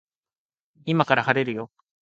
[0.85, 1.69] 今から晴れるよ